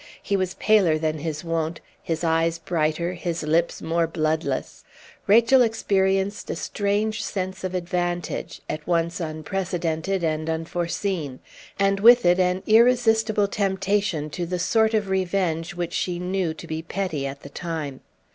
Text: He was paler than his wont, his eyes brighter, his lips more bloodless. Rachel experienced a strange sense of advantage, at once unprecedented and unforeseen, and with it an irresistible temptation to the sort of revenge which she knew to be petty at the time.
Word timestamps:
He 0.19 0.35
was 0.35 0.55
paler 0.55 0.97
than 0.97 1.19
his 1.19 1.43
wont, 1.43 1.79
his 2.01 2.23
eyes 2.23 2.57
brighter, 2.57 3.13
his 3.13 3.43
lips 3.43 3.83
more 3.83 4.07
bloodless. 4.07 4.83
Rachel 5.27 5.61
experienced 5.61 6.49
a 6.49 6.55
strange 6.55 7.23
sense 7.23 7.63
of 7.63 7.75
advantage, 7.75 8.63
at 8.67 8.87
once 8.87 9.19
unprecedented 9.19 10.23
and 10.23 10.49
unforeseen, 10.49 11.39
and 11.77 11.99
with 11.99 12.25
it 12.25 12.39
an 12.39 12.63
irresistible 12.65 13.47
temptation 13.47 14.31
to 14.31 14.47
the 14.47 14.57
sort 14.57 14.95
of 14.95 15.07
revenge 15.07 15.75
which 15.75 15.93
she 15.93 16.17
knew 16.17 16.55
to 16.55 16.65
be 16.65 16.81
petty 16.81 17.27
at 17.27 17.41
the 17.41 17.49
time. 17.49 17.99